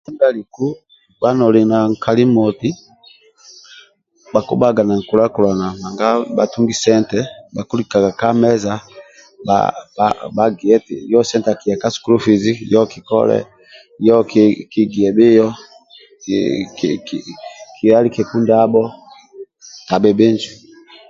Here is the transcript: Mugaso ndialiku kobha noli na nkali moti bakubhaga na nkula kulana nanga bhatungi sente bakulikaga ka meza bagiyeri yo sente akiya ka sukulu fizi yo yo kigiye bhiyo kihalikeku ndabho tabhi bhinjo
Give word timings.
Mugaso 0.03 0.11
ndialiku 0.15 0.65
kobha 1.15 1.31
noli 1.39 1.61
na 1.71 1.77
nkali 1.91 2.23
moti 2.35 2.69
bakubhaga 4.33 4.81
na 4.87 4.93
nkula 4.99 5.25
kulana 5.33 5.67
nanga 5.81 6.07
bhatungi 6.35 6.75
sente 6.83 7.19
bakulikaga 7.55 8.09
ka 8.19 8.29
meza 8.41 8.73
bagiyeri 10.35 10.93
yo 11.13 11.19
sente 11.29 11.47
akiya 11.51 11.81
ka 11.81 11.87
sukulu 11.95 12.17
fizi 12.25 12.53
yo 12.73 12.81
yo 14.07 14.17
kigiye 14.71 15.09
bhiyo 15.17 15.47
kihalikeku 17.77 18.35
ndabho 18.43 18.81
tabhi 19.87 20.11
bhinjo 20.17 20.51